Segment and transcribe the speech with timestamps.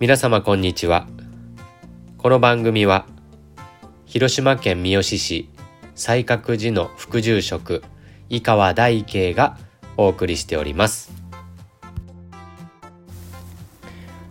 [0.00, 1.08] 皆様こんにちは。
[2.18, 3.04] この番組は
[4.06, 5.50] 広島県三次市
[5.96, 7.82] 西角寺の副住職
[8.28, 9.58] 井川大慶が
[9.96, 11.10] お送りしております。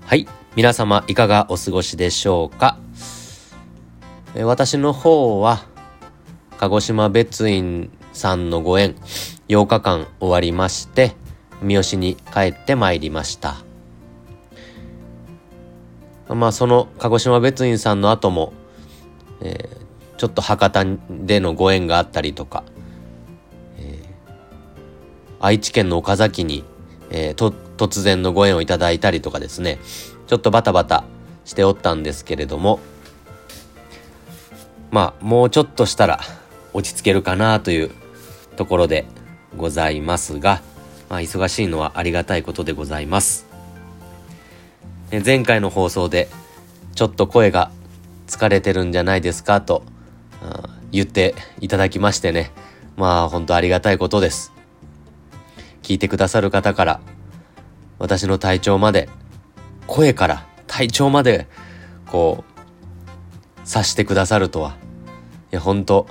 [0.06, 0.26] はい
[0.56, 2.78] 皆様いかがお過ごしでしょうか？
[4.36, 5.66] 私の方は
[6.60, 8.96] 鹿児島別院さんのご縁
[9.50, 11.18] 8日間終わりまして
[11.62, 13.67] 三好に帰ってまいりました。
[16.30, 18.54] まあその鹿児島別院さんの後も、
[19.42, 22.64] えー、ちょっと博多でのご縁があったりとか、
[23.78, 24.06] えー、
[25.40, 26.64] 愛知県の岡崎に、
[27.10, 29.80] えー、と突然のご縁をいただいたりとかですね
[30.28, 31.06] ちょっとバタバタ
[31.46, 32.80] しておったんですけれども
[34.92, 36.20] まあもうちょっとしたら
[36.74, 37.92] 落ち着けるかなという
[38.56, 39.06] ところで
[39.56, 40.62] ございますが、
[41.10, 43.47] まあ、忙しいのはありがたいことでございます。
[45.12, 46.28] 前回の放送で
[46.96, 47.72] ちょっと声が
[48.28, 49.84] 疲れてるんじゃないですかと
[50.92, 52.52] 言っていただきましてね。
[52.98, 54.52] まあ本当ありがたいことです。
[55.82, 57.00] 聞いてくださる方から
[58.00, 59.08] 私の体調まで
[59.86, 61.48] 声から体調まで
[62.08, 64.76] こう察してくださるとは
[65.52, 66.08] いや本当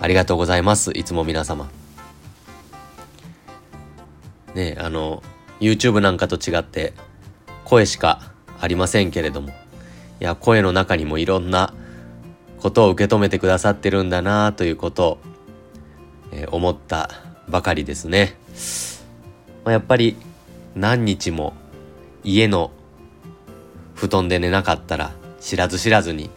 [0.00, 1.68] ありがとうございますいつも皆様。
[4.54, 5.22] ねあの
[5.60, 6.92] YouTube なんかと違って
[7.68, 9.50] 声しかありませんけれども。
[10.20, 11.72] いや声の中にもいろんな
[12.60, 15.18] ことを受け止めてくださってるんだなということを、
[16.32, 17.10] えー、思った
[17.48, 18.36] ばかりですね、
[19.64, 20.16] まあ、やっぱり
[20.74, 21.54] 何日も
[22.24, 22.72] 家の
[23.94, 26.30] 布団で寝なかったら知らず知らずに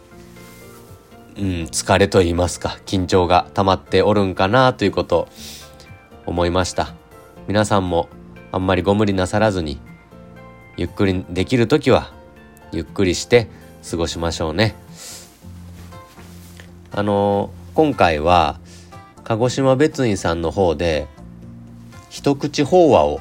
[1.36, 5.28] うん疲れと言いますか緊張が溜まっておるんかなということを
[6.26, 6.94] 思いました。
[7.48, 8.08] 皆さんも
[8.52, 9.80] あんまりご無理なさらずに
[10.76, 12.12] ゆっくりできる時は
[12.72, 13.48] ゆっくりして
[13.88, 14.74] 過ごしましょうね。
[16.90, 18.60] あの今回は
[19.24, 21.06] 鹿児島別院さんの方で
[22.10, 23.20] 一口法話を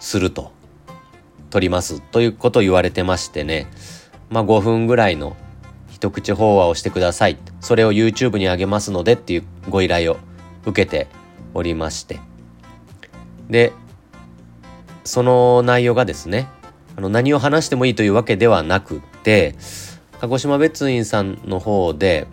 [0.00, 0.52] すると
[1.50, 3.66] 取りますということを言われてましてね。
[4.30, 5.36] まあ5分ぐらいの
[5.90, 7.38] 一口法話をしてください。
[7.60, 10.18] それを YouTube に上げますのでっていうご依頼を
[10.64, 11.08] 受けて
[11.54, 12.20] おりまして。
[13.48, 13.72] で
[15.04, 16.48] その内容がですね
[16.98, 19.54] あの何を話してもいいというわけではなくて
[20.20, 22.26] 鹿児島別院さんの方で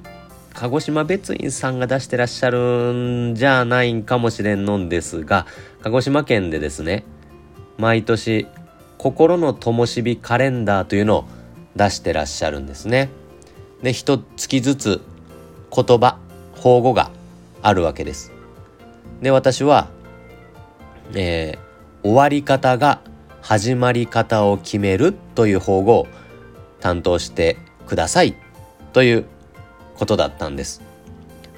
[0.56, 5.46] 鹿児島別院さんが出してらっしゃるんじゃないんかもしれんのんですが
[5.84, 7.04] 鹿児島県でですね
[7.78, 8.48] 毎年
[8.98, 11.26] 心の灯火カレンダーというのを
[11.76, 13.12] 出してらっしゃるんですね。
[13.84, 15.02] で一月ずつ
[15.72, 16.18] 言葉
[16.56, 17.12] 法語が
[17.62, 18.32] あるわけです。
[19.22, 19.90] で私は、
[21.14, 23.02] えー、終わり方が
[23.46, 26.08] 始まり方を決めるという方を
[26.80, 28.36] 担当してください
[28.92, 29.26] という
[29.94, 30.82] ことだったんです。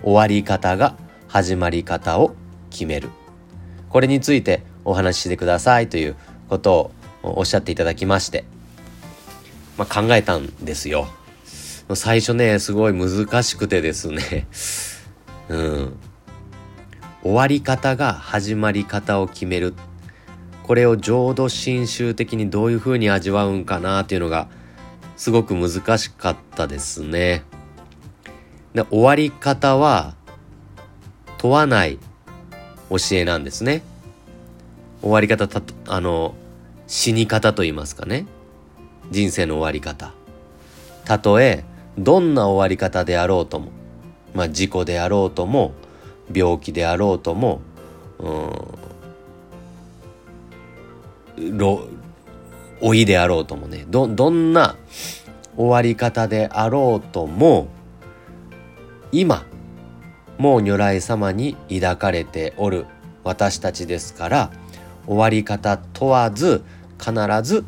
[0.04, 0.98] 終わり方が
[1.30, 2.36] 始まり方を
[2.72, 3.10] 決める。
[3.88, 6.18] これについてお話ししてくださいという
[6.50, 6.92] こと
[7.24, 8.44] をおっしゃっていただきまして、
[9.78, 11.08] まあ、考えたんですよ。
[11.94, 14.46] 最初ねすごい難しくてですね。
[15.48, 15.98] うん。
[17.24, 19.74] 終わり方が始まり方を決める
[20.68, 24.50] これを浄土真宗的にどういう風に味わうんかなっていうのが
[25.16, 27.44] すごく難しかったですね。
[28.74, 30.14] で終わり方は
[31.38, 31.98] 問わない
[32.90, 33.82] 教えなんですね。
[35.02, 36.36] 終わり方たあの
[36.86, 38.26] 死に方と言いますかね
[39.10, 40.14] 人生の終わり方
[41.06, 41.64] たとえ
[41.98, 43.72] どんな終わり方であろうとも
[44.34, 45.74] まあ事故であろうとも
[46.34, 47.62] 病気であろうとも
[48.20, 48.87] うん
[51.38, 54.76] 老いであろうともねどどんな
[55.56, 57.68] 終わり方であろうとも
[59.12, 59.46] 今
[60.38, 62.86] もう如来様に抱かれておる
[63.24, 64.52] 私たちですから
[65.06, 66.64] 終わり方問わず
[67.00, 67.14] 必
[67.44, 67.66] ず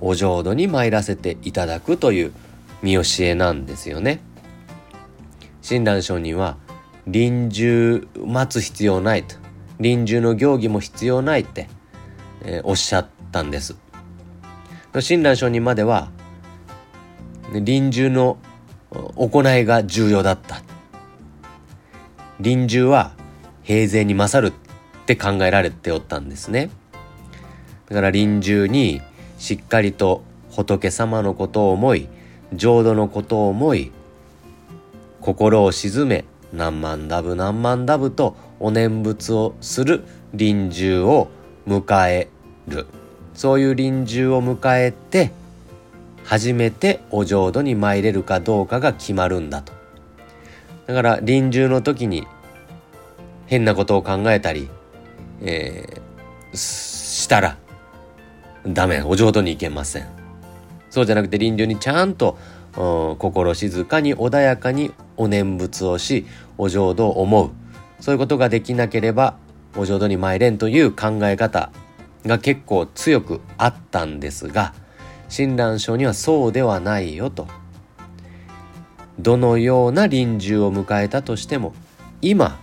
[0.00, 2.32] お浄土に参らせていただくという
[2.82, 4.20] 見教えなんですよね。
[5.60, 6.56] 親鸞上人は
[7.06, 9.34] 臨終待つ必要ないと
[9.80, 11.68] 臨終の行儀も必要ないって
[12.42, 13.76] えー、おっしゃったんです。
[15.00, 16.10] 親鸞上人までは
[17.52, 18.38] 臨終の
[18.90, 20.62] 行いが重要だった。
[22.40, 23.12] 臨終は
[23.62, 26.70] 平勢に勝るって考えられておったんですね。
[27.88, 29.00] だから臨終に
[29.38, 32.08] しっかりと仏様のことを思い
[32.52, 33.92] 浄土のことを思い
[35.20, 41.28] 心を鎮め何万ダブ何万ダブとお念仏をする臨終を
[41.68, 42.28] 迎え
[42.66, 42.86] る。
[43.34, 45.30] そういう臨終を迎えて
[46.24, 49.72] 初めてお浄土に参れるかどうかが決まるんだと。
[50.86, 52.26] だから臨終の時に
[53.46, 54.68] 変なことを考えたり、
[55.40, 57.56] えー、したら
[58.66, 60.06] ダメお浄土に行けません。
[60.90, 62.38] そうじゃなくて臨終にちゃんと
[63.18, 66.26] 心静かに穏やかにお念仏をし
[66.56, 67.50] お浄土を思う。
[68.00, 69.36] そういうことができなければ
[69.76, 71.70] お浄土に参れんという考え方
[72.26, 74.74] が結構強くあったんですが
[75.28, 77.46] 親鸞聖にはそうではないよと
[79.18, 81.74] どのような臨終を迎えたとしても
[82.22, 82.58] 今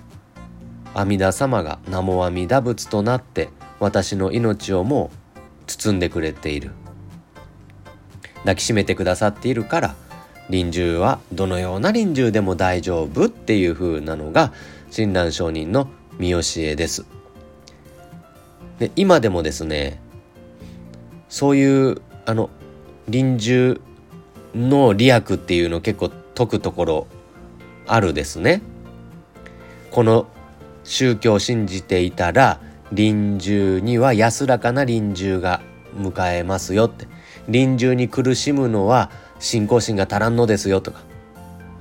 [0.94, 3.50] 阿弥陀様が南無阿弥陀仏となって
[3.80, 6.72] 私の命をもう包んでくれている。
[8.46, 9.96] 抱きしめてくださっているから
[10.50, 14.54] 臨終はどのような臨終でも大丈夫っていう風なのが
[14.92, 17.06] 親鸞上人の見教えです。
[18.80, 20.02] で今でもですね
[21.30, 22.50] そういうあの
[23.08, 23.80] 臨終
[24.54, 27.08] の利益っていうの結構解くところ
[27.88, 28.62] あるですね。
[29.92, 30.28] この
[30.84, 32.60] 宗教を信じていたら
[32.92, 35.62] 臨終には安らかな臨終が
[35.96, 37.08] 迎えますよって
[37.48, 39.10] 臨終に苦しむのは
[39.40, 41.02] 信仰心が足らんのですよとか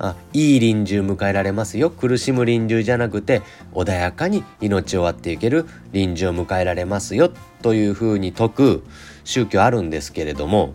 [0.06, 3.40] あいい臨終迎えられますよ苦しむ臨終じゃなくて
[3.72, 7.30] 穏やかに命を割っていける臨終を迎えられますよ
[7.62, 8.84] というふうに説く
[9.24, 10.74] 宗教あるんですけれども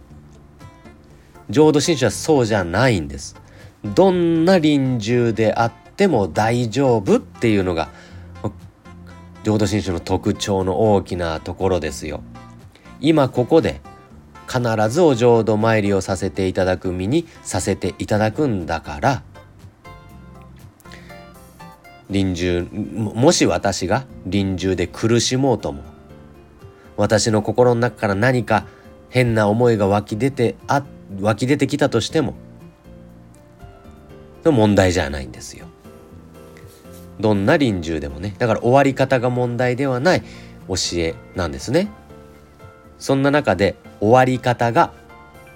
[1.49, 3.35] 浄土真宗はそうじゃないんです。
[3.83, 7.89] どんな臨終であっても大丈夫っていうのが
[9.43, 12.21] 浄土真宗の特徴の大きなところですよ。
[12.99, 13.81] 今ここで
[14.49, 19.23] 必ずお浄土参りをさせていただく身にさせていただくんだから
[22.09, 25.83] 臨終もし私が臨終で苦しもうとも
[26.97, 28.65] 私の心の中から何か
[29.09, 30.83] 変な思いが湧き出てあ
[31.21, 32.33] 湧き出てきたとしても
[34.43, 35.67] 問題じゃないんですよ。
[37.19, 40.23] どんな臨終でもねだから終わり方が問題ではない
[40.67, 41.89] 教えなんですね。
[42.97, 44.93] そんな中で終わり方が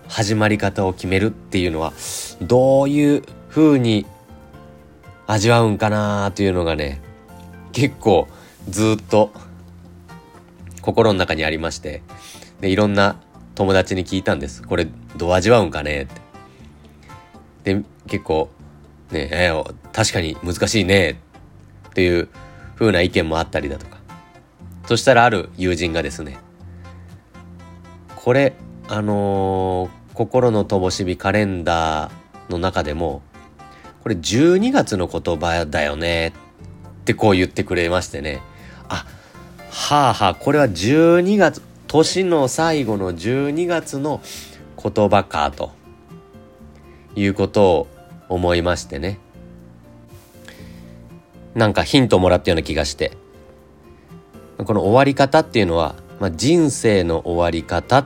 [0.08, 1.94] 始まり方を決めるっていうのは
[2.42, 4.06] どういう風に
[5.28, 7.02] 味わうんかなというのがね
[7.72, 8.28] 結構
[8.70, 9.32] ずっと
[10.82, 12.02] 心の中にありまして
[12.62, 13.16] でいろんな
[13.56, 14.64] 友達に聞いたんです。
[14.64, 16.06] これどう味わうんかねっ
[17.64, 17.76] て。
[17.76, 18.50] で結構
[19.12, 21.22] ねえー、確かに難しいね
[21.90, 22.30] っていう
[22.76, 23.98] 風な意見もあったりだとか。
[24.86, 26.38] そしたらある友人がですね
[28.24, 28.54] これ
[28.88, 33.22] あのー、心の灯火カレンダーの中でも
[34.02, 38.42] これ12月の言葉だよねってこう言ってくれましてね。
[38.88, 39.06] あ
[39.70, 44.22] はあはあこれは12月年の最後の12月の
[44.82, 45.72] 言葉かと
[47.16, 47.88] いうことを
[48.30, 49.20] 思いましてね。
[51.56, 53.12] なんかヒントもらったような気がして。
[54.58, 58.06] この終わり方っていうのはまあ、人生の終わり方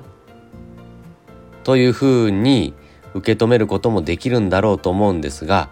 [1.63, 2.73] というふうに
[3.13, 5.69] 受け止めることもできるんだろうと思うんですが、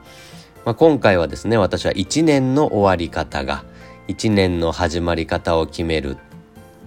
[0.63, 3.65] まあ、今回はですね私は一年の終わり方が
[4.07, 6.17] 一年の始まり方を決める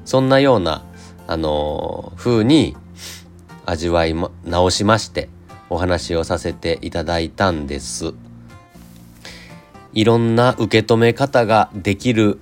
[0.05, 0.85] そんなような
[1.27, 2.77] あのー、風に
[3.67, 5.29] 味わい直しまして
[5.71, 8.15] お話をさせていただいたんです。
[9.93, 12.39] いろんな受け止め方ができる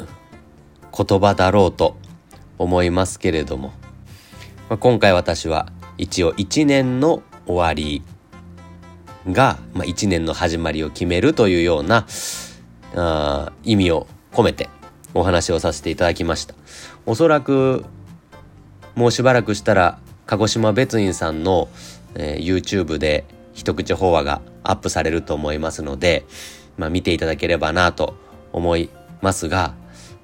[0.95, 1.97] 言葉だろうと
[2.59, 3.73] 思いますけれども、
[4.69, 8.03] まあ、今回私は一応一年の終わり
[9.31, 12.07] が、まあ、一年の始まりを決めるというような
[12.95, 14.69] あ意味を込めて
[15.15, 16.55] お話をさせていただきました。
[17.07, 17.85] おそらく
[18.95, 21.69] もうしばらくしたら鹿児島別院さんの、
[22.15, 26.25] えー、YouTube で一口法話がアップされると思いますので、
[26.77, 28.17] まあ、見ていただければなと
[28.53, 28.91] 思い
[29.23, 29.75] ますが、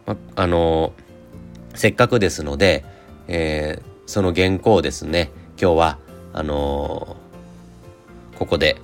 [0.06, 1.01] まあのー
[1.74, 2.84] せっかくですので、
[3.28, 5.98] えー、その原稿をですね今日は
[6.32, 8.76] あのー、ここで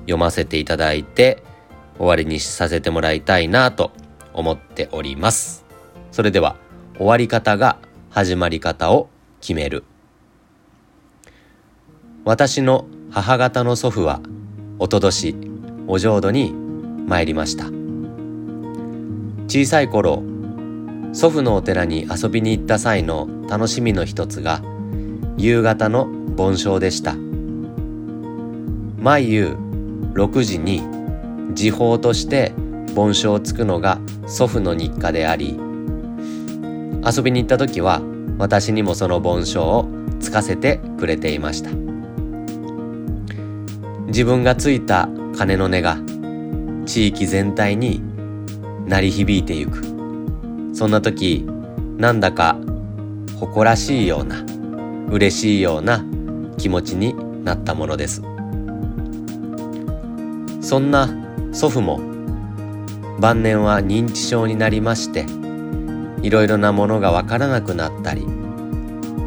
[0.00, 1.42] 読ませていただいて
[1.96, 3.92] 終わりにさせてもらいたいなと
[4.32, 5.64] 思っております。
[6.12, 6.56] それでは
[6.96, 7.78] 終わり方が
[8.10, 9.08] 始まり方を
[9.40, 9.84] 決める。
[12.24, 14.20] 私の母方の祖父は
[14.78, 15.36] おととし
[15.86, 16.52] お浄土に
[17.06, 17.66] 参りました。
[19.46, 20.22] 小さい頃
[21.14, 24.60] 祖父のお寺に遊びに行った際の楽しみの一つが
[25.36, 27.14] 夕方の盆鐘でした。
[28.98, 29.56] 毎夕
[30.14, 30.82] 6時に
[31.54, 32.52] 時報として
[32.96, 35.56] 盆鐘をつくのが祖父の日課であり
[37.06, 38.02] 遊びに行った時は
[38.36, 39.86] 私にもその盆鐘を
[40.18, 41.70] つかせてくれていました。
[44.06, 45.96] 自分がついた鐘の音が
[46.86, 48.02] 地域全体に
[48.86, 49.93] 鳴り響いてゆく。
[50.74, 51.46] そんな時
[51.96, 52.58] なんだか
[53.38, 54.44] 誇らしいような
[55.08, 56.04] 嬉しいような
[56.58, 57.14] 気持ちに
[57.44, 58.22] なったものです。
[60.60, 61.08] そんな
[61.52, 62.00] 祖父も
[63.20, 65.26] 晩年は認知症になりまして
[66.22, 68.26] いろいろなものがわからなくなったり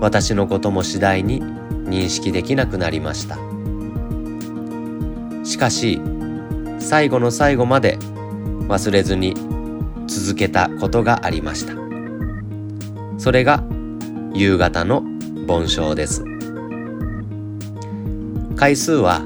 [0.01, 3.37] 私のことも次第に認識できなくなりました。
[5.45, 6.01] しかし
[6.79, 7.97] 最後の最後まで
[8.67, 9.33] 忘れずに
[10.27, 11.73] 続けたことがありました。
[13.17, 13.63] それが
[14.33, 15.01] 夕方の
[15.45, 16.25] 盆鐘です。
[18.57, 19.21] 回数は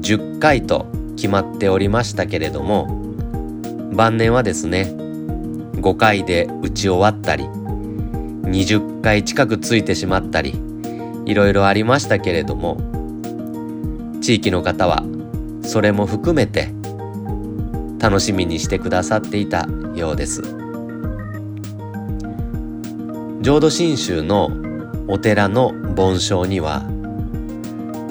[0.00, 2.86] 10回と決まっておりましたけれども
[3.92, 10.54] 晩年はですね5回で打ち終わったり20回近くついてしまったり
[11.26, 12.76] いろいろありましたけれども
[14.20, 15.02] 地域の方は
[15.62, 16.68] それも含めて
[17.98, 19.66] 楽しみにしてくださっていた
[20.00, 20.42] ようです。
[23.42, 24.50] 浄土真宗の
[25.08, 26.82] お寺の盆鐘には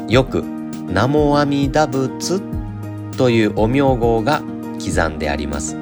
[0.08, 0.44] よく
[0.90, 2.42] 「南無阿弥陀仏」
[3.18, 4.42] というお名号が
[4.84, 5.78] 刻んであります。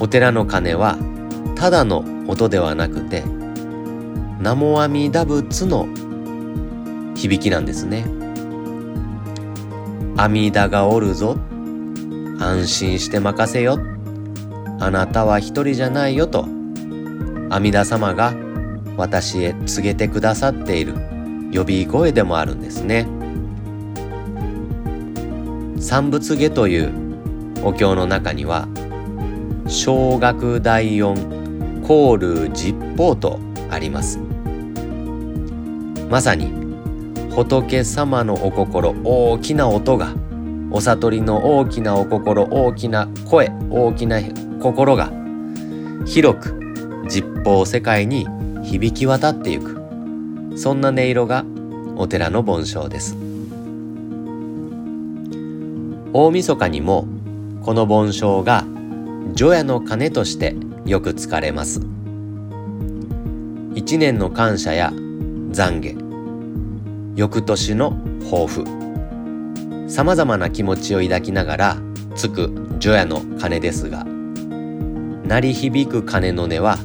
[0.00, 0.98] お寺の鐘は
[1.54, 3.22] ただの音ではなくて
[4.38, 5.86] 南無阿弥陀仏の
[7.14, 8.04] 響きなんですね。
[10.16, 11.36] 阿弥陀がおるぞ
[12.42, 13.78] 安心して任せよ。
[14.80, 16.46] あなたは一人じゃないよと。
[17.50, 18.34] 阿弥陀様が
[18.96, 20.94] 私へ告げてくださっている。
[21.52, 23.06] 呼び声でもあるんですね。
[25.78, 26.92] 三仏下という
[27.62, 28.66] お経の中には
[29.68, 31.14] 小学第四
[31.86, 33.38] コール実法と
[33.70, 34.18] あります。
[36.10, 36.52] まさに
[37.30, 40.14] 仏様のお心大きな音が
[40.72, 44.20] お悟りの大きなお心大きな声大きな
[44.60, 45.12] 心が
[46.06, 46.58] 広く
[47.08, 48.26] 実法世界に
[48.64, 49.82] 響き渡ってゆく。
[50.56, 51.44] そんな音色が
[51.96, 53.16] お寺の盆鐘です。
[56.14, 57.06] 大晦日にも
[57.62, 58.64] この盆鐘が
[59.34, 61.80] 除夜の鐘としてよく使われます。
[63.74, 67.16] 一年の感謝や懺悔。
[67.16, 67.92] 翌年の
[68.30, 68.81] 抱負。
[69.92, 71.76] さまざまな気持ちを抱きながら
[72.14, 76.78] つく除夜の鐘ですが鳴り響く鐘の音は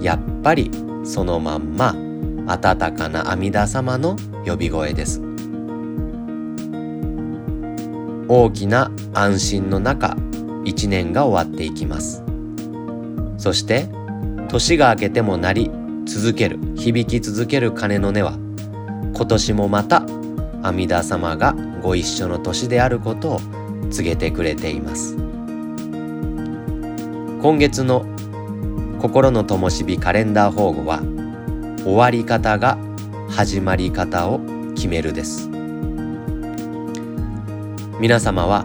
[0.00, 0.70] やっぱり
[1.02, 1.96] そのまんま
[2.46, 4.14] 温かな阿弥陀様の
[4.46, 5.20] 呼び声です。
[8.28, 10.16] 大きな安心の中
[10.64, 12.22] 一年が終わっていきます。
[13.36, 13.88] そして
[14.46, 15.70] 年が明けても鳴り
[16.04, 18.38] 続ける響き続ける鐘の音は
[19.12, 20.06] 今年もまた
[20.64, 23.40] 阿弥陀様がご一緒の年であることを
[23.90, 25.14] 告げてくれています。
[27.42, 28.06] 今月の
[28.98, 31.00] 心の灯火カレンダー保護は
[31.84, 32.78] 終わり方が
[33.28, 34.40] 始まり方を
[34.74, 35.50] 決めるです。
[38.00, 38.64] 皆様は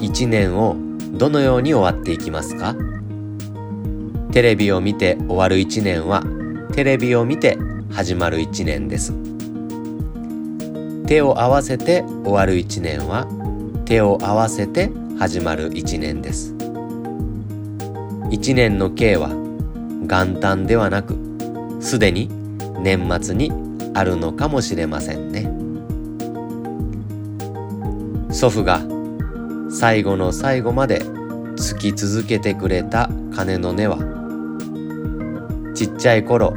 [0.00, 0.76] 一年を
[1.12, 2.74] どのように終わっていきますか？
[4.32, 6.24] テレビを見て終わる一年は
[6.72, 7.56] テレビを見て
[7.92, 9.14] 始まる一年です。
[11.06, 13.26] 手を合わせて終わる一年は
[13.84, 16.52] 手を合わせて始まる一年です。
[18.28, 21.16] 一年の計は元旦ではなく
[21.80, 22.28] すでに
[22.80, 23.52] 年末に
[23.94, 25.44] あるのかもしれませんね。
[28.32, 28.80] 祖父が
[29.70, 31.02] 最後の最後まで
[31.56, 33.98] つき続けてくれた鐘の音は
[35.74, 36.54] ちっちゃい頃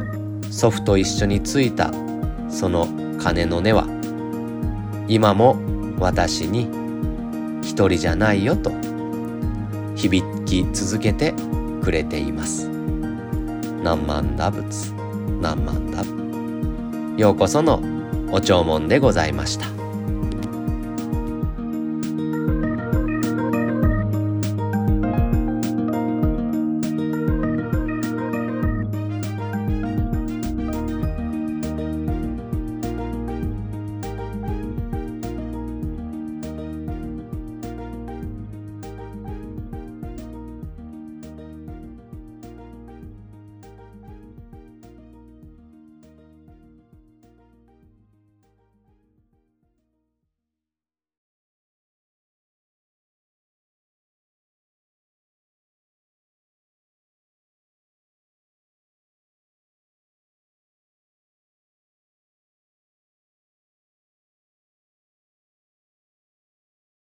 [0.49, 1.91] 祖父と一緒についた
[2.49, 2.87] その
[3.19, 3.98] 鐘の音は
[5.09, 5.57] 今も
[5.99, 6.69] 私に
[7.61, 8.71] 一人じゃないよと
[9.95, 11.33] 響き続けて
[11.83, 12.69] くれています。
[13.83, 14.93] 何万打仏
[15.41, 16.03] 何万打
[17.19, 17.81] ようこその
[18.31, 19.78] お弔問でございました。